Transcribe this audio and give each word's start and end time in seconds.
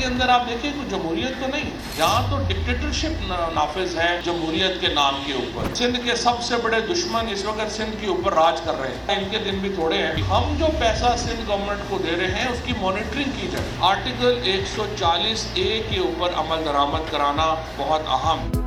کے 0.00 0.06
اندر 0.06 0.28
آپ 0.28 0.48
دیکھیں 0.48 0.70
تو 0.70 0.88
جمہوریت 0.88 1.40
تو 1.40 1.46
نہیں۔ 1.46 1.70
یہاں 1.98 2.30
تو 2.30 2.36
ڈکٹیٹرشپ 2.48 3.32
نافذ 3.54 3.98
ہے 3.98 4.20
جمہوریت 4.24 4.80
کے 4.80 4.88
نام 4.88 5.14
کے 5.26 5.32
اوپر۔ 5.32 5.74
سندھ 5.74 5.98
کے 6.04 6.16
سب 6.16 6.42
سے 6.42 6.56
بڑے 6.56 6.80
دشمن 6.80 7.26
اس 7.30 7.44
وقت 7.44 7.72
سندھ 7.72 7.96
کے 8.00 8.06
اوپر 8.06 8.32
راج 8.32 8.60
کر 8.64 8.80
رہے 8.80 8.88
ہیں۔ 8.88 9.16
ان 9.16 9.24
کے 9.30 9.38
دن 9.38 9.58
بھی 9.58 9.68
تھوڑے 9.68 9.98
ہیں۔ 9.98 10.22
ہم 10.22 10.54
جو 10.58 10.66
پیسہ 10.80 11.14
سندھ 11.18 11.48
گورنمنٹ 11.48 11.78
کو 11.88 11.98
دے 11.98 12.16
رہے 12.16 12.34
ہیں، 12.34 12.48
اس 12.48 12.58
کی 12.64 12.72
مانیٹرنگ 12.80 13.30
کی 13.40 13.48
جائے۔ 13.52 13.64
آرٹیکل 13.80 14.40
ایک 14.44 14.60
سو 14.76 14.84
چالیس 14.98 15.46
اے 15.54 15.82
کے 15.90 16.00
اوپر 16.00 16.30
عمل 16.34 16.64
درآمد 16.64 17.10
کرانا 17.10 17.54
بہت 17.76 18.02
اہم۔ 18.06 18.59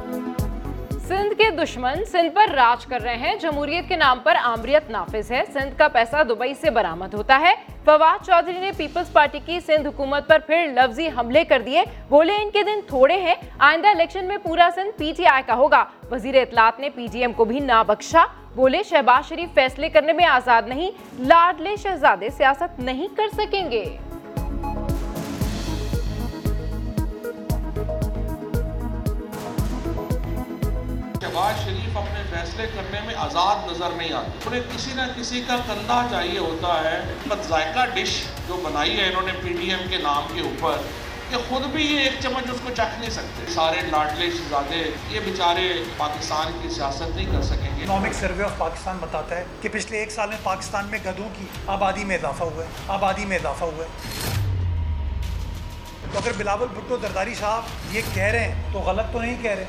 سندھ 1.08 1.34
کے 1.38 1.52
دشمن 1.52 2.06
سندھ 2.06 2.36
پر 2.36 2.48
راج 2.56 2.86
کر 2.86 3.02
رہے 3.02 3.16
ہیں۔ 3.16 3.36
جمہوریت 3.36 3.90
کے 3.90 3.96
نام 3.96 4.20
پر 4.24 4.36
آمریت 4.44 4.90
نافذ 4.90 5.32
ہے۔ 5.32 5.42
سندھ 5.54 5.78
کا 5.78 5.88
پیسہ 5.88 6.24
دبئی 6.24 6.54
سے 6.54 6.70
برآمد 6.70 7.14
ہوتا 7.14 7.40
ہے۔ 7.40 7.54
فواد 7.86 8.26
چودھری 8.26 8.60
نے 8.60 8.72
پیپلز 8.78 9.14
پارٹی 9.14 9.40
کی 9.46 9.60
سندھ 9.60 9.88
حکومت 9.88 10.28
پر 10.28 10.40
پھر 10.40 10.66
لفظی 10.76 11.08
حملے 11.08 11.44
کر 11.44 11.62
دیے۔ 11.66 11.84
بولے 12.10 12.36
ان 12.36 12.50
کے 12.50 12.64
دن 12.64 12.80
تھوڑے 12.88 13.18
ہیں۔ 13.18 13.36
آئندہ 13.60 13.88
الیکشن 13.88 14.26
میں 14.26 14.38
پورا 14.38 14.70
سندھ 14.76 14.98
پی 14.98 15.14
ٹی 15.18 15.26
آئی 15.26 15.44
کا 15.46 15.56
ہوگا۔ 15.56 15.86
وزیر 16.12 16.36
اطلاعات 16.36 16.80
نے 16.80 16.90
پی 16.90 17.08
ٹی 17.12 17.20
ایم 17.20 17.34
کو 17.34 17.46
بھی 17.46 17.60
نہ 17.60 17.84
بخشا۔ 17.88 18.26
بولے 18.56 18.84
شہباز 18.84 19.30
شریف 19.30 19.50
فیصلے 19.54 19.90
کرنے 19.90 20.14
میں 20.14 20.26
آزاد 20.26 20.62
نہیں۔ 20.68 20.92
لاڈلے 21.20 21.76
شہزادے 21.76 22.30
سیاست 22.30 22.80
نہیں 22.80 23.08
کر 23.18 23.28
سکیں 23.38 23.72
گے۔ 23.72 23.98
شریف 31.66 31.98
اپنے 31.98 32.22
فیصلے 32.30 32.66
کرنے 32.76 33.00
میں 33.06 33.16
آزاد 33.18 33.72
نظر 33.72 33.90
نہیں 33.98 34.14
آتے۔ 34.14 34.32
انہیں 34.46 34.62
کسی 34.76 34.92
نہ 34.94 35.02
کسی 35.18 35.42
کا 35.48 35.56
کندھا 35.68 36.02
چاہیے 36.12 36.40
ہوتا 36.40 36.74
ہے 36.84 37.00
بس 37.28 37.48
ذائقہ 37.48 37.86
ڈش 37.94 38.22
جو 38.48 38.62
بنائی 38.64 39.00
ہے 39.00 39.08
انہوں 39.08 39.22
نے 39.22 39.32
پی 39.42 39.54
ڈی 39.54 39.70
ایم 39.70 39.88
کے 39.90 39.98
نام 39.98 40.28
کے 40.34 40.42
اوپر، 40.42 40.82
کہ 41.30 41.38
خود 41.50 41.66
بھی 41.66 41.86
یہ 41.86 42.00
ایک 42.00 42.14
چمچ 42.20 42.50
اس 42.52 42.60
کو 42.64 42.70
چکھ 42.78 43.00
نہیں 43.00 43.10
سکتے۔ 43.10 43.52
سارے 43.54 43.82
لاڈلے 43.82 44.30
شہزادے 44.32 44.84
یہ 45.10 45.20
بیچارے 45.20 45.72
پاکستان 45.98 46.52
کی 46.62 46.70
سیاست 46.70 47.16
نہیں 47.16 47.32
کر 47.32 47.42
سکیں 47.42 47.78
گے۔ 47.78 47.84
اکنامک 47.84 48.14
سروے 48.14 48.44
آف 48.44 48.58
پاکستان 48.58 48.98
بتاتا 49.02 49.38
ہے 49.38 49.44
کہ 49.62 49.70
پچھلے 49.72 49.98
ایک 49.98 50.12
سال 50.12 50.30
میں 50.30 50.38
پاکستان 50.44 50.88
میں 50.88 51.00
گدھوں 51.06 51.30
کی 51.38 51.46
آبادی 51.68 52.04
میں 52.04 52.16
اضافہ 52.16 52.44
ہوا 52.44 52.64
ہے۔ 52.64 52.70
آبادی 52.88 53.26
میں 53.26 53.38
اضافہ 53.38 53.66
ہوا 53.66 53.86
ہے۔ 53.86 54.32
تو 56.12 56.20
اگر 56.20 56.32
بلاول 56.38 56.68
بھٹو 56.74 56.98
زرداری 57.02 57.34
صاحب 57.34 57.96
یہ 57.96 58.02
کہہ 58.14 58.24
رہے 58.24 58.40
ہیں، 58.40 58.64
تو 58.74 58.80
غلط 58.80 59.14
تو 59.14 59.22
نہیں 59.22 59.42
کہہ 59.44 59.52
رہے۔ 59.52 59.66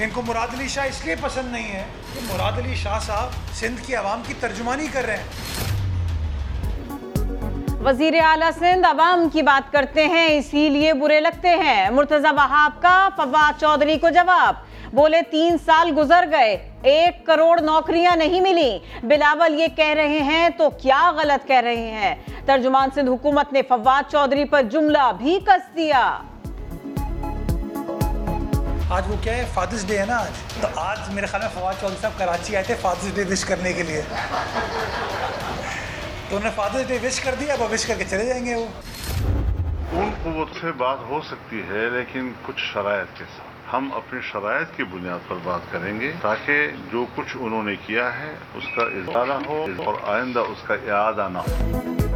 ان 0.00 0.10
کو 0.10 0.22
مراد 0.26 0.54
علی 0.54 0.68
شاہ 0.68 0.86
اس 0.86 1.04
لیے 1.04 1.14
پسند 1.20 1.52
نہیں 1.52 1.72
ہے 1.72 1.84
کہ 2.14 2.20
مراد 2.32 2.52
علی 2.52 2.74
شاہ 2.74 2.98
صاحب 2.98 3.28
سندھ 3.54 3.86
کی 3.86 3.96
عوام 3.96 4.22
کی 4.26 4.34
ترجمانی 4.40 4.86
کر 4.92 5.04
رہے 5.06 5.16
ہیں۔ 5.16 5.24
وزیر 7.84 8.14
اعلیٰ 8.24 8.50
سندھ 8.58 8.86
عوام 8.86 9.28
کی 9.28 9.42
بات 9.42 9.72
کرتے 9.72 10.06
ہیں، 10.06 10.38
اسی 10.38 10.68
لیے 10.68 10.92
برے 10.94 11.20
لگتے 11.20 11.48
ہیں۔ 11.48 11.90
مرتضی 11.90 12.34
وہاب 12.36 12.82
کا 12.82 13.08
فواد 13.16 13.60
چودھری 13.60 13.98
کو 13.98 14.08
جواب۔ 14.08 14.54
بولے، 14.92 15.20
تین 15.30 15.56
سال 15.64 15.90
گزر 15.96 16.24
گئے، 16.30 16.70
ایک 16.82 17.26
کروڑ 17.26 17.60
نوکریاں 17.60 18.16
نہیں 18.16 18.40
ملی 18.40 18.78
بلاول 19.02 19.60
یہ 19.60 19.66
کہہ 19.76 19.94
رہے 19.94 20.22
ہیں، 20.30 20.48
تو 20.48 20.70
کیا 20.70 21.12
غلط 21.16 21.46
کہہ 21.48 21.60
رہے 21.60 21.90
ہیں؟ 21.90 22.14
ترجمان 22.46 22.88
سندھ 22.94 23.10
حکومت 23.10 23.52
نے 23.52 23.62
فواد 23.68 24.10
چودھری 24.10 24.44
پر 24.44 24.62
جملہ 24.62 25.12
بھی 25.18 25.38
کس 25.46 25.76
دیا۔ 25.76 26.18
آج 28.90 29.04
وہ 29.08 29.16
کیا 29.22 29.36
ہے 29.36 29.46
فادرس 29.54 29.88
ڈے 29.88 29.98
ہے 29.98 30.04
نا 30.06 30.16
آج۔ 30.16 30.60
تو 30.60 30.68
آج 30.76 30.98
میرے 31.08 31.26
خیال 31.26 31.42
میں 31.42 31.50
فواد 31.54 31.74
چودھری 31.80 32.00
صاحب 32.00 32.12
کراچی 32.18 32.56
آئے 32.56 32.64
تھے 32.64 32.74
فادرس 32.74 33.14
ڈے 33.14 33.24
وش 33.30 33.44
کرنے 33.44 33.72
کے 33.72 33.82
لیے۔ 33.82 34.02
تو 36.28 36.36
انہوں 36.36 36.44
نے 36.44 36.50
فادرس 36.54 36.88
ڈے 36.88 36.98
وش 37.02 37.20
کر 37.20 37.34
دیا، 37.40 37.54
اب 37.54 37.72
وش 37.72 37.86
کر 37.86 37.94
کے 37.98 38.04
چلے 38.10 38.26
جائیں 38.26 38.46
گے 38.46 38.54
وہ۔ 38.54 38.66
ان 39.92 40.10
قوت 40.22 40.48
سے 40.60 40.72
بات 40.72 40.98
ہو 41.08 41.20
سکتی 41.20 41.62
ہے، 41.70 41.90
لیکن 41.90 42.32
کچھ 42.42 42.60
شرائط 42.72 43.18
کے 43.18 43.24
ساتھ۔ 43.36 43.74
ہم 43.74 43.90
اپنی 43.94 44.20
شرائط 44.32 44.76
کی 44.76 44.84
بنیاد 44.84 45.28
پر 45.28 45.36
بات 45.44 45.72
کریں 45.72 46.00
گے، 46.00 46.12
تاکہ 46.22 46.66
جو 46.92 47.06
کچھ 47.14 47.36
انہوں 47.40 47.62
نے 47.62 47.76
کیا 47.86 48.18
ہے، 48.18 48.34
اس 48.54 48.64
کا 48.76 48.82
اضافہ 48.82 49.48
ہو 49.48 49.66
اور 49.84 49.94
آئندہ 50.06 50.38
اس 50.38 50.62
کا 50.66 50.74
اعادہ 50.74 51.28
نہ 51.32 51.38
ہو۔ 51.38 52.07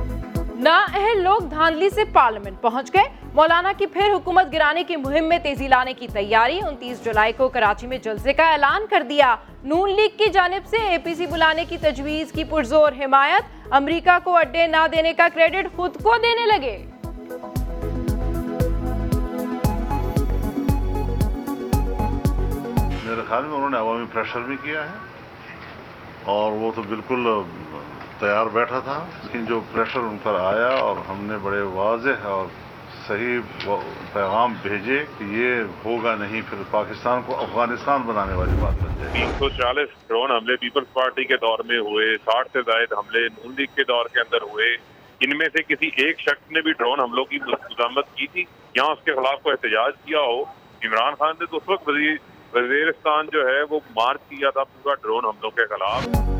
نا 0.63 0.75
اہل 0.95 1.23
لوگ 1.23 1.41
دھاندلی 1.41 1.89
سے 1.91 2.05
پارلیمنٹ 2.13 2.61
پہنچ 2.61 2.93
گئے۔ 2.95 3.03
مولانا 3.35 3.73
کی 3.79 3.87
پھر 3.87 4.11
حکومت 4.13 4.53
گرانے 4.53 4.83
کی 4.85 4.97
مہم 4.97 5.25
میں 5.29 5.39
تیزی 5.39 5.69
لانے 5.69 5.93
کی 5.93 6.07
تیاری۔ 6.09 6.61
انتیس 6.69 7.05
جولائی 7.05 7.33
کو 7.37 7.49
کراچی 7.49 7.87
میں 7.87 7.99
جلسے 7.99 8.33
کا 8.33 8.51
اعلان 8.53 8.87
کر 8.91 9.03
دیا۔ 9.09 9.35
نون 9.65 9.91
لیگ 9.91 10.17
کی 10.19 10.29
جانب 10.33 10.67
سے 10.67 10.77
اے 10.77 10.99
پی 10.99 11.15
سی 11.15 11.27
بلانے 11.27 11.65
کی 11.69 11.77
تجویز 11.79 12.33
کی 12.33 12.45
پرزور 12.45 12.93
حمایت۔ 13.01 13.73
امریکہ 13.73 14.19
کو 14.25 14.37
اڈے 14.37 14.67
نہ 14.67 14.87
دینے 14.93 15.13
کا 15.13 15.29
کریڈٹ 15.35 15.77
خود 15.77 16.03
کو 16.03 16.15
دینے 16.23 16.47
لگے۔ 16.47 16.77
میرے 23.05 23.23
خیال 23.29 23.45
میں 23.45 23.57
انہوں 23.57 23.71
نے 23.71 23.79
عوامی 23.79 24.07
پریشر 24.13 24.41
بھی 24.41 24.57
کیا 24.63 24.83
ہے 24.83 24.97
اور 26.25 26.53
وہ 26.53 26.73
تو 26.75 26.83
بالکل 26.89 27.27
تیار 28.23 28.47
بیٹھا 28.53 28.79
تھا، 28.85 28.99
لیکن 29.23 29.45
جو 29.45 29.61
پریشر 29.73 30.01
ان 30.01 30.17
پر 30.23 30.35
آیا 30.41 30.69
اور 30.81 30.97
ہم 31.09 31.25
نے 31.27 31.37
بڑے 31.43 31.61
واضح 31.77 32.27
اور 32.33 32.47
صحیح 33.07 33.39
پیغام 34.13 34.53
بھیجے 34.63 34.99
کہ 35.19 35.25
یہ 35.37 35.63
ہوگا 35.85 36.15
نہیں، 36.19 36.43
پھر 36.51 36.59
پاکستان 36.71 37.23
کو 37.27 37.37
افغانستان 37.43 38.03
بنانے 38.07 38.35
والی 38.35 38.57
بات 38.61 38.83
بن 38.83 38.95
جائے 38.99 39.13
تین 39.13 39.33
سو 39.39 39.49
چالیس 39.57 39.89
ڈرون 40.09 40.31
حملے 40.31 40.57
پیپلز 40.57 40.93
پارٹی 40.93 41.25
کے 41.25 41.37
دور 41.45 41.65
میں 41.69 41.79
ہوئے، 41.89 42.07
ساٹھ 42.25 42.49
سے 42.53 42.63
زائد 42.67 42.93
حملے 42.99 43.27
نون 43.29 43.55
لیگ 43.59 43.75
کے 43.77 43.85
دور 43.85 44.09
کے 44.15 44.21
اندر 44.21 44.43
ہوئے۔ 44.51 44.73
ان 45.27 45.37
میں 45.39 45.49
سے 45.53 45.63
کسی 45.63 45.91
ایک 46.05 46.21
شخص 46.21 46.51
نے 46.53 46.61
بھی 46.63 46.73
ڈرون 46.79 47.01
حملوں 47.01 47.25
کی 47.25 47.39
مذمت 47.49 48.17
کی 48.17 48.27
تھی 48.27 48.45
یہاں 48.75 48.93
اس 48.93 49.05
کے 49.05 49.15
خلاف 49.15 49.43
کوئی 49.43 49.53
احتجاج 49.53 49.93
کیا 50.05 50.21
ہو۔ 50.21 50.43
عمران 50.89 51.15
خان 51.19 51.35
نے 51.41 51.47
تو 51.47 51.57
اس 51.57 51.69
وقت 51.69 51.89
وزیرستان 51.89 53.27
جو 53.33 53.47
ہے 53.49 53.63
وہ 53.71 53.81
مارچ 53.97 54.29
کیا 54.29 54.51
تھا 54.51 54.65
پورا 54.65 54.95
ڈرون 55.03 55.25
حملوں 55.25 55.51
کے 55.51 55.67
خلاف۔ 55.67 56.32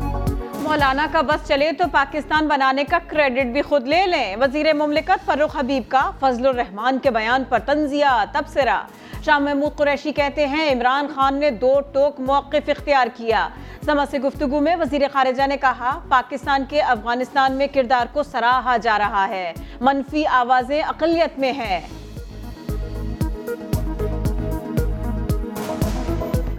مولانا 0.63 1.07
کا 1.11 1.21
بس 1.21 1.47
چلے 1.47 1.71
تو 1.71 1.83
پاکستان 1.91 2.47
بنانے 2.47 2.83
کا 2.83 2.97
کریڈٹ 3.07 3.45
بھی 3.45 3.61
خود 3.61 3.87
لے 3.87 4.05
لیں۔ 4.05 4.35
وزیر 4.35 4.73
مملکت 4.73 5.25
فروخ 5.25 5.55
حبیب 5.59 5.83
کا 5.89 6.11
فضل 6.19 6.47
الرحمان 6.47 6.99
کے 6.99 7.11
بیان 7.11 7.43
پر 7.49 7.59
تنزیہ، 7.59 8.23
تبصرہ۔ 8.31 8.77
شاہ 9.25 9.39
محمود 9.39 9.77
قریشی 9.77 10.11
کہتے 10.11 10.47
ہیں، 10.47 10.71
عمران 10.71 11.07
خان 11.15 11.35
نے 11.35 11.51
دو 11.51 11.81
ٹوک 11.93 12.19
موقف 12.19 12.69
اختیار 12.69 13.07
کیا۔ 13.15 13.49
سما 13.85 14.05
سے 14.11 14.19
گفتگو 14.19 14.59
میں 14.59 14.75
وزیر 14.75 15.01
خارجہ 15.13 15.47
نے 15.47 15.57
کہا، 15.57 15.99
پاکستان 16.09 16.63
کے 16.69 16.81
افغانستان 16.81 17.53
میں 17.53 17.67
کردار 17.73 18.05
کو 18.13 18.23
سراہا 18.23 18.77
جا 18.77 18.97
رہا 18.97 19.27
ہے۔ 19.29 19.53
منفی 19.81 20.25
آوازیں 20.25 20.81
اقلیت 20.81 21.39
میں 21.39 21.51
ہیں۔ 21.51 22.02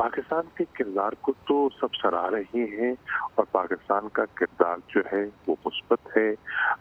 پاکستان 0.04 0.48
کے 0.54 0.65
کردار 0.72 1.12
کو 1.20 1.32
تو 1.48 1.69
سب 1.81 1.94
سراہ 2.03 2.28
رہے 2.31 2.65
ہیں 2.78 2.92
اور 3.34 3.44
پاکستان 3.53 4.09
کا 4.12 4.25
کردار 4.34 4.76
جو 4.88 5.00
ہے 5.12 5.22
وہ 5.47 5.54
مثبت 5.65 6.16
ہے۔ 6.16 6.28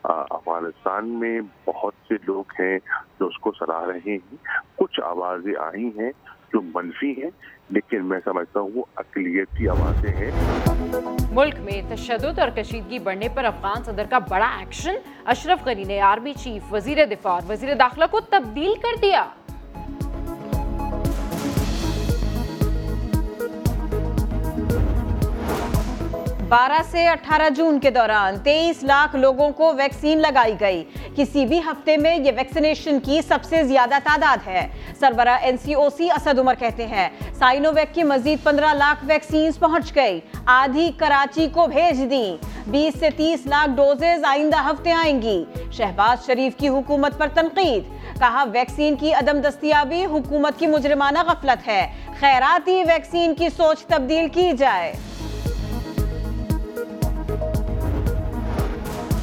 افغانستان 0.03 1.09
میں 1.19 1.39
بہت 1.65 1.93
سے 2.07 2.13
لوگ 2.27 2.51
ہیں 2.59 2.77
جو 3.19 3.27
اس 3.27 3.37
کو 3.37 3.51
سراہ 3.59 3.85
رہے 3.85 4.15
ہیں۔ 4.15 4.35
کچھ 4.75 4.99
آوازیں 5.01 5.53
آئی 5.59 5.85
ہیں 5.99 6.11
جو 6.53 6.61
منفی 6.61 7.11
ہیں، 7.11 7.29
لیکن 7.69 8.05
میں 8.05 8.19
سمجھتا 8.25 8.59
ہوں 8.59 8.69
وہ 8.75 8.83
اقلیتی 8.95 9.67
آوازیں 9.67 10.15
ہیں۔ 10.15 10.31
ملک 11.31 11.55
میں 11.59 11.81
تشدد 11.89 12.39
اور 12.39 12.49
کشیدگی 12.55 12.99
بڑھنے 12.99 13.29
پر 13.35 13.45
افغان 13.45 13.83
صدر 13.83 14.05
کا 14.09 14.19
بڑا 14.19 14.49
ایکشن، 14.59 14.95
اشرف 15.25 15.65
غنی 15.65 15.83
نے 15.83 16.01
آرمی 16.01 16.33
چیف، 16.33 16.73
وزیر 16.73 17.05
دفاع 17.05 17.31
اور 17.31 17.49
وزیر 17.49 17.73
داخلہ 17.75 18.05
کو 18.11 18.19
تبدیل 18.19 18.73
کر 18.81 18.99
دیا۔ 19.01 19.23
بارہ 26.53 26.81
سے 26.91 27.07
اٹھارہ 27.07 27.49
جون 27.49 27.79
کے 27.79 27.89
دوران 27.89 28.39
تیئیس 28.39 28.83
لاکھ 28.83 29.15
لوگوں 29.15 29.51
کو 29.51 29.73
ویکسین 29.73 30.17
لگائی 30.19 30.53
گئی۔ 30.59 30.83
کسی 31.15 31.45
بھی 31.45 31.59
ہفتے 31.59 31.97
میں 31.97 32.17
یہ 32.17 32.31
ویکسینیشن 32.37 32.99
کی 32.99 33.21
سب 33.27 33.39
سے 33.43 33.63
زیادہ 33.63 33.95
تعداد 34.03 34.47
ہے۔ 34.47 34.67
سربراہ 34.99 35.37
این 35.41 35.57
سی 35.57 35.73
او 35.73 35.89
سی 35.89 36.11
اسد 36.11 36.39
عمر 36.39 36.53
کہتے 36.59 36.87
ہیں 36.87 37.09
سائنو 37.39 37.71
ویک 37.71 37.95
کی 37.95 38.03
مزید 38.03 38.43
پندرہ 38.43 38.73
لاکھ 38.73 39.05
ویکسینز 39.07 39.59
پہنچ 39.59 39.95
گئی۔ 39.95 40.19
آدھی 40.45 40.91
کراچی 40.97 41.47
کو 41.47 41.67
بھیج 41.67 42.09
دیں۔ 42.09 42.37
بیس 42.67 42.99
سے 42.99 43.09
تیس 43.17 43.45
لاکھ 43.45 43.69
ڈوزز 43.75 44.23
آئندہ 44.23 44.57
ہفتے 44.57 44.91
آئیں 44.91 45.21
گی۔ 45.21 45.43
شہباز 45.71 46.25
شریف 46.25 46.55
کی 46.57 46.69
حکومت 46.69 47.17
پر 47.17 47.27
تنقید۔ 47.27 47.83
کہا، 48.19 48.43
ویکسین 48.51 48.95
کی 48.95 49.13
عدم 49.13 49.39
دستیابی 49.41 50.05
حکومت 50.05 50.59
کی 50.59 50.67
مجرمانہ 50.67 51.19
غفلت 51.19 51.67
ہے۔ 51.67 51.87
خیراتی 52.19 52.83
ویکسین 52.83 53.35
کی 53.35 53.49
سوچ 53.57 53.85
تبدیل 53.85 54.27
کی 54.27 54.51
جائے۔ 54.57 54.93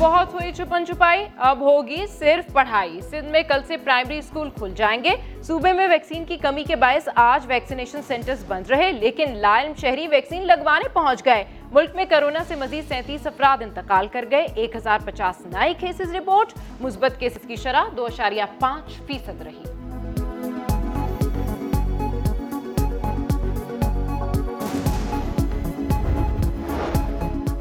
بہت 0.01 0.35
ہوئی 0.35 0.53
چھپن 0.53 0.87
چھپائی، 0.87 1.25
اب 1.37 1.61
ہوگی 1.61 2.07
صرف 2.07 2.53
پڑھائی۔ 2.53 3.01
سندھ 3.01 3.31
میں 3.31 3.43
کل 3.43 3.61
سے 3.67 3.77
پرائمری 3.77 4.19
اسکول 4.19 4.51
کھل 4.51 4.73
جائیں 4.77 5.05
گے۔ 5.05 5.43
صوبے 5.43 5.73
میں 5.73 5.89
ویکسین 5.89 6.25
کی 6.25 6.37
کمی 6.37 6.65
کے 6.65 6.77
باعث 6.77 7.09
آج 7.15 7.45
ویکسینیشن 7.49 8.03
سینٹرز 8.03 8.45
بند 8.49 8.71
رہے، 8.71 8.93
لیکن 8.93 9.37
لائم 9.37 9.73
شہری 9.81 10.09
ویکسین 10.09 10.47
لگوانے 10.47 10.89
پہنچ 10.89 11.25
گئے۔ 11.25 11.45
ملک 11.73 11.91
میں 11.95 12.05
کرونا 12.09 12.45
سے 12.49 12.57
مزید 12.57 12.89
سینتیس 12.89 13.27
افراد 13.27 13.63
انتقال 13.63 14.07
کر 14.13 14.25
گئے، 14.31 14.47
ایک 14.55 14.77
ہزار 14.77 14.99
پچاس 15.05 15.47
نئے 15.47 15.75
کیسز 15.75 16.15
رپورٹ۔ 16.15 16.53
مثبت 16.81 17.21
کیسز 17.21 17.47
کی 17.47 17.57
شرح 17.57 17.85
دو 17.97 18.05
اشاریہ 18.05 18.43
پانچ 18.61 19.07
فیصد 19.07 19.43
رہی۔ 19.43 19.70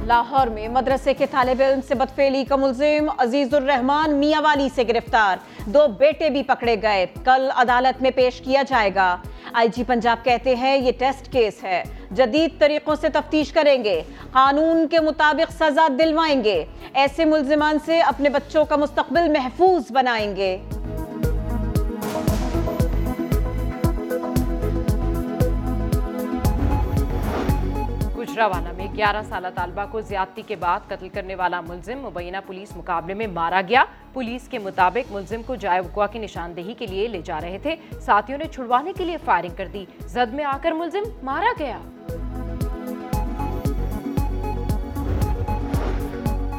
لاہور 0.10 0.48
میں 0.48 0.68
مدرسے 0.68 1.14
کے 1.14 1.26
طالب 1.32 1.62
علم 1.66 1.80
سے 1.88 1.96
بدفعلی 1.96 2.44
کا 2.44 2.56
ملزم 2.56 3.08
عزیز 3.18 3.54
الرحمان 3.54 4.14
میاں 4.14 4.42
والی 4.42 4.70
سے 4.76 4.84
گرفتار۔ 4.88 5.38
دو 5.66 5.88
بیٹے 5.88 6.30
بھی 6.30 6.44
پکڑے 6.44 6.76
گئے۔ 6.82 7.06
کل 7.24 7.50
عدالت 7.56 8.02
میں 8.02 8.12
پیش 8.12 8.42
کیا 8.42 8.64
جائے 8.68 8.90
گا۔ 8.96 9.18
آئی 9.54 9.70
جی 9.76 9.84
پنجاب 9.84 10.18
کہتے 10.24 10.56
ہیں 10.56 10.78
یہ 10.78 10.92
ٹیسٹ 11.00 11.32
کیس 11.32 11.64
ہے۔ 11.64 11.84
جدید 12.12 12.60
طریقوں 12.60 12.96
سے 12.96 13.10
تفتیش 13.10 13.52
کریں 13.52 13.84
گے۔ 13.84 14.02
قانون 14.32 14.88
کے 14.88 15.00
مطابق 15.00 15.52
سزا 15.52 15.88
دلوائیں 16.00 16.44
گے۔ 16.44 16.66
ایسے 16.94 17.26
ملزمان 17.26 17.78
سے 17.86 18.00
اپنے 18.00 18.30
بچوں 18.30 18.66
کا 18.66 18.76
مستقبل 18.76 19.30
محفوظ 19.30 19.92
بنائیں 19.92 20.36
گے۔ 20.36 20.58
گوجراوالا 28.40 28.72
میں 28.72 28.88
گیارہ 28.96 29.22
سالہ 29.30 29.48
طالبہ 29.56 29.86
کو 29.92 30.02
زیادتی 30.02 30.42
کے 30.42 30.56
بعد 30.56 30.80
قتل 30.88 31.10
کرنے 31.10 31.36
والا 31.36 31.62
ملزم 31.62 32.00
مبینہ 32.00 32.38
پولیس 32.48 32.76
مقابلے 32.76 33.14
میں 33.14 33.28
مارا 33.28 33.62
گیا۔ 33.70 33.84
پولیس 34.14 34.48
کے 34.48 34.60
مطابق 34.60 35.12
ملزم 35.12 35.42
کو 35.46 35.56
جائے 35.56 35.80
وقوع 35.80 36.06
کی 36.06 36.20
نشاندہی 36.20 36.74
کے 36.74 36.86
لیے 36.86 37.08
لے 37.08 37.22
جا 37.22 37.42
رہے 37.42 37.58
تھے۔ 37.62 37.76
ساتھیوں 38.02 38.38
نے 38.38 38.46
چھڑوانے 38.46 38.94
کے 38.98 39.06
لیے 39.06 39.18
فائرنگ 39.26 39.56
کر 39.58 39.68
دی۔ 39.74 39.86
زد 40.00 40.34
میں 40.34 40.44
آ 40.44 40.58
کر 40.62 40.72
ملزم 40.72 41.04
مارا 41.24 41.52
گیا۔ 41.60 41.80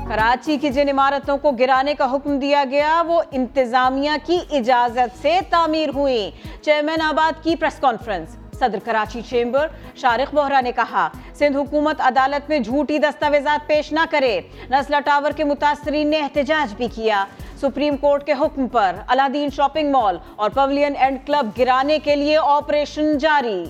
کراچی 0.08 0.56
کی 0.56 0.70
جن 0.70 0.88
عمارتوں 0.88 1.38
کو 1.38 1.50
گرانے 1.50 1.94
کا 1.94 2.12
حکم 2.12 2.38
دیا 2.38 2.64
گیا، 2.70 3.02
وہ 3.06 3.22
انتظامیہ 3.32 4.12
کی 4.26 4.38
اجازت 4.50 5.22
سے 5.22 5.40
تعمیر 5.50 5.88
ہوئی 5.94 6.30
چیئرمین 6.62 7.02
آباد 7.02 7.44
کی 7.44 7.56
پریس 7.56 7.78
کانفرنس۔ 7.80 8.36
صدر 8.60 8.78
کراچی 8.84 9.20
چیمبر 9.28 9.66
شارق 9.96 10.34
بہرا 10.34 10.60
نے 10.60 10.72
کہا، 10.72 11.08
سندھ 11.34 11.56
حکومت 11.56 12.00
عدالت 12.00 12.48
میں 12.48 12.58
جھوٹی 12.58 12.98
دستاویزات 12.98 13.66
پیش 13.66 13.92
نہ 13.92 14.04
کرے۔ 14.10 14.40
نسلہ 14.70 14.96
ٹاور 15.04 15.30
کے 15.30 15.44
متاثرین 15.44 16.10
نے 16.10 16.18
احتجاج 16.18 16.74
بھی 16.74 16.88
کیا۔ 16.94 17.24
سپریم 17.60 17.96
کورٹ 17.96 18.26
کے 18.26 18.32
حکم 18.40 18.66
پر، 18.68 18.96
الادین 19.06 19.50
شاپنگ 19.50 19.90
مال 19.90 20.18
اور 20.36 20.50
پولین 20.50 20.92
اینڈ 20.98 21.18
کلب 21.26 21.58
گرانے 21.58 21.98
کے 21.98 22.16
لیے 22.16 22.36
آپریشن 22.36 23.18
جاری۔ 23.18 23.64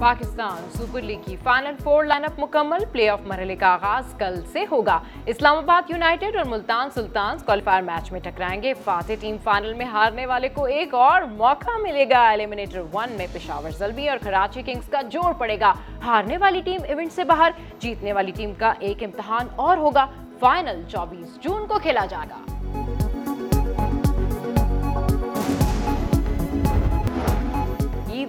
پاکستان 0.00 0.70
سپر 0.70 1.00
لیگ 1.00 1.18
کی 1.24 1.36
فائنل 1.42 1.74
فور 1.84 2.04
لائن 2.04 2.24
اپ 2.24 2.30
مکمل، 2.38 2.78
پلے 2.92 3.08
آف 3.08 3.20
مرحلے 3.26 3.56
کا 3.56 3.66
آغاز 3.66 4.14
کل 4.18 4.40
سے 4.52 4.64
ہوگا۔ 4.70 5.00
اسلام 5.26 5.56
آباد 5.56 5.90
یونائٹڈ 5.90 6.36
اور 6.36 6.44
ملتان 6.44 6.90
سلطانز 6.90 7.42
کوالیفائر 7.42 7.82
میچ 7.82 8.12
میں 8.12 8.20
ٹکرائیں 8.20 8.62
گے۔ 8.62 8.74
فاتح 8.74 9.12
ٹیم 9.20 9.36
فائنل 9.44 9.74
میں 9.74 9.86
ہارنے 9.86 10.26
والے 10.26 10.48
کو 10.48 10.64
ایک 10.64 10.94
اور 10.94 11.22
موقع 11.22 11.78
ملے 11.82 12.04
گا۔ 12.10 12.28
ایلیمنیٹر 12.28 12.80
ون 12.92 13.12
میں 13.12 13.26
پشاور 13.32 13.70
زلمی 13.70 14.08
اور 14.08 14.18
کراچی 14.24 14.62
کنگز 14.62 14.88
کا 14.88 15.02
جوڑ 15.02 15.32
پڑے 15.32 15.60
گا۔ 15.60 15.74
ہارنے 16.02 16.38
والی 16.38 16.60
ٹیم 16.60 16.80
ایونٹ 16.84 17.12
سے 17.12 17.24
باہر، 17.24 17.50
جیتنے 17.78 18.12
والی 18.12 18.32
ٹیم 18.32 18.52
کا 18.58 18.72
ایک 18.78 19.02
امتحان 19.02 19.46
اور 19.56 19.76
ہوگا۔ 19.76 20.06
فائنل 20.38 20.82
چوبیس 20.88 21.40
جون 21.40 21.66
کو 21.66 21.78
کھیلا 21.78 22.06
جائے 22.06 22.28
گا۔ 22.30 22.55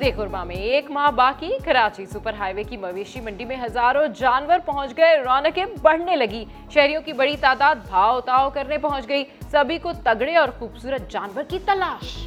عید 0.04 0.16
قربا 0.16 0.44
میں 0.44 0.56
ایک 0.56 0.90
ماہ 0.92 1.10
باقی 1.12 1.50
کراچی 1.66 2.06
سپر 2.06 2.34
ہائی 2.34 2.54
وے 2.54 2.64
کی 2.64 2.78
مویشی 2.78 3.22
منڈی 3.22 3.46
میں 3.46 3.56
ہزاروں 3.66 4.08
جانور 4.20 4.60
پہنچ 4.66 4.98
گئے 4.98 5.18
رونقیں 5.18 5.66
بڑھنے 5.82 6.16
لگی۔ 6.16 6.44
شہریوں 6.74 7.02
کی 7.02 7.14
بڑی 7.14 7.36
تعداد 7.38 7.76
بھاؤ 7.88 8.20
تاؤ 8.22 8.50
کرنے 8.50 8.78
پہنچ 8.78 9.08
گئی۔ 9.10 9.24
سبھی 9.52 9.78
کو 9.78 9.94
تگڑے 10.04 10.36
اور 10.36 10.50
خوبصورت 10.60 11.10
جانور 11.12 11.44
کی 11.44 11.60
تلاش۔ 11.66 12.18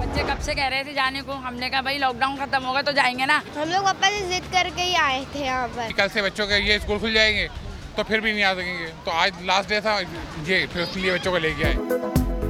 بچے 0.00 0.22
کب 0.28 0.40
سے 0.40 0.54
کہہ 0.54 0.64
رہے 0.64 0.82
تھے 0.84 0.92
جانے 0.92 1.20
کو؟ 1.26 1.32
ہم 1.32 1.54
نے 1.54 1.70
کہا 1.70 1.80
بھائی 1.80 1.98
لاک 1.98 2.18
ڈاؤن 2.18 2.36
ختم 2.36 2.66
ہوگا 2.66 2.80
تو 2.80 2.92
جائیں 2.92 3.18
گے 3.18 3.26
نا۔ 3.26 3.40
ہم 3.56 3.70
لوگ 3.70 3.84
پاپا 3.84 4.10
سے 4.18 4.24
ضد 4.24 4.52
کر 4.52 4.68
کے 4.76 4.82
ہی 4.82 4.96
آئے 4.96 5.24
تھے 5.32 5.44
یہاں 5.44 5.68
پر۔ 5.74 5.88
کل 5.96 6.08
سے 6.12 6.22
بچوں 6.22 6.46
کے 6.46 6.58
یہ 6.58 6.74
اسکول 6.74 6.98
کھل 6.98 7.12
جائیں 7.12 7.36
گے۔ 7.36 7.48
تو 7.96 8.02
پھر 8.04 8.20
بھی 8.20 8.32
نہیں 8.32 8.44
آ 8.44 8.54
سکیں 8.54 8.78
گے۔ 8.78 8.86
تو 9.04 9.10
آج 9.10 9.30
لاسٹ 9.44 9.68
ڈے 9.68 9.80
تھا، 9.80 9.98
یہ 10.46 10.66
پھر 10.72 10.80
اس 10.80 10.96
لیے 10.96 11.12
بچوں 11.12 11.32
کو 11.32 11.38
لے 11.38 11.52
کے 11.58 11.64
آئے۔ 11.64 11.74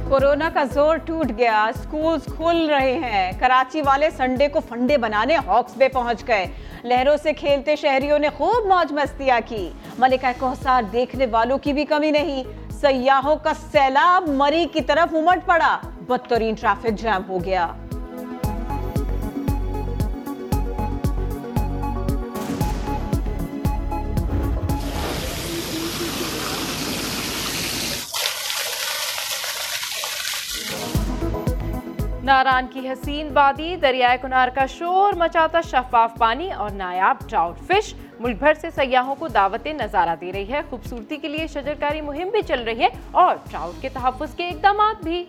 کورونا 0.09 0.49
کا 0.53 0.63
زور 0.63 0.97
ٹوٹ 0.97 1.31
گیا 1.37 1.69
سکولز 1.75 2.25
کھل 2.35 2.69
رہے 2.69 2.93
ہیں۔ 2.93 3.31
کراچی 3.39 3.81
والے 3.81 4.09
سنڈے 4.09 4.47
کو 4.47 4.59
فنڈے 4.59 4.97
بنانے 4.97 5.35
ہاکس 5.35 5.77
بے 5.77 5.89
پہنچ 5.89 6.27
گئے۔ 6.27 6.45
لہروں 6.83 7.17
سے 7.23 7.33
کھیلتے 7.33 7.75
شہریوں 7.75 8.19
نے 8.19 8.29
خوب 8.29 8.65
موج 8.65 8.91
مستیا 8.91 9.39
کی۔ 9.45 9.69
ملکہ 9.99 10.31
کوہسار 10.39 10.83
دیکھنے 10.83 11.25
والوں 11.25 11.57
کی 11.57 11.73
بھی 11.73 11.85
کمی 11.85 12.11
نہیں۔ 12.11 12.43
سیاحوں 12.81 13.35
کا 13.35 13.53
سیلاب 13.71 14.29
مری 14.29 14.65
کی 14.73 14.81
طرف 14.81 15.15
امٹ 15.15 15.45
پڑا۔ 15.45 15.77
بدترین 15.83 16.53
ٹرافک 16.53 16.97
جام 16.97 17.21
ہو 17.29 17.43
گیا۔ 17.43 17.67
ناران 32.27 32.67
کی 32.67 32.89
حسین 32.89 33.29
وادی، 33.33 33.75
دریائے 33.75 34.17
کنار 34.21 34.47
کا 34.47 34.65
شور 34.65 35.13
مچاتا 35.13 35.61
شفاف 35.61 36.11
پانی 36.17 36.51
اور 36.51 36.69
نایاب 36.69 37.17
ٹراؤٹ 37.29 37.59
فش۔ 37.59 37.93
ملک 38.19 38.39
بھر 38.39 38.53
سے 38.53 38.69
سیاحوں 38.75 39.15
کو 39.15 39.27
دعوت 39.27 39.67
نظارہ 39.67 40.15
دے 40.21 40.31
رہی 40.33 40.51
ہے۔ 40.51 40.61
خوبصورتی 40.69 41.17
کے 41.17 41.27
لیے 41.27 41.47
شجرکاری 41.47 42.01
مہم 42.01 42.29
بھی 42.29 42.41
چل 42.41 42.63
رہی 42.63 42.79
ہے 42.79 42.87
اور 43.11 43.35
ٹراؤٹ 43.51 43.81
کے 43.81 43.89
تحفظ 43.89 44.35
کے 44.35 44.49
اقدامات 44.49 45.03
بھی۔ 45.03 45.25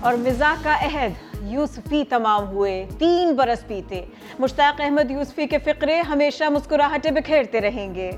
اور 0.00 0.14
مزاح 0.14 0.54
کا 0.62 0.74
عہد، 0.74 1.12
یوسفی 1.42 2.04
تمام 2.08 2.48
ہوئے، 2.48 2.86
تین 2.98 3.34
برس 3.34 3.66
پیتے 3.66 4.04
مشتاق 4.38 4.80
احمد 4.80 5.10
یوسفی 5.10 5.46
کے 5.46 5.58
فقرے 5.58 6.00
ہمیشہ 6.00 6.44
مسکراہٹیں 6.44 7.10
بکھیرتے 7.10 7.60
رہیں 7.60 7.94
گے۔ 7.94 8.10